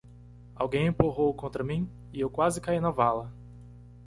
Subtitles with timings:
[0.55, 1.87] Alguém empurrou contra mim?
[2.11, 3.31] e eu quase caí na vala.